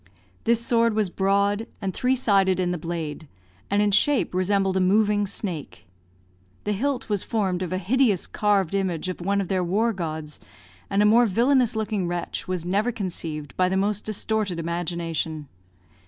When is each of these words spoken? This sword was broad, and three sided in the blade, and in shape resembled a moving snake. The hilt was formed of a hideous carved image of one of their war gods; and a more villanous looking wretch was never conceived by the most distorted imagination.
This 0.45 0.65
sword 0.65 0.95
was 0.95 1.11
broad, 1.11 1.67
and 1.79 1.93
three 1.93 2.15
sided 2.15 2.59
in 2.59 2.71
the 2.71 2.79
blade, 2.79 3.27
and 3.69 3.83
in 3.83 3.91
shape 3.91 4.33
resembled 4.33 4.75
a 4.75 4.79
moving 4.81 5.27
snake. 5.27 5.85
The 6.63 6.71
hilt 6.71 7.07
was 7.07 7.21
formed 7.21 7.61
of 7.61 7.71
a 7.71 7.77
hideous 7.77 8.25
carved 8.25 8.73
image 8.73 9.09
of 9.09 9.21
one 9.21 9.39
of 9.39 9.47
their 9.47 9.63
war 9.63 9.93
gods; 9.93 10.39
and 10.89 11.03
a 11.03 11.05
more 11.05 11.27
villanous 11.27 11.75
looking 11.75 12.07
wretch 12.07 12.47
was 12.47 12.65
never 12.65 12.91
conceived 12.91 13.55
by 13.55 13.69
the 13.69 13.77
most 13.77 14.03
distorted 14.03 14.57
imagination. 14.57 15.47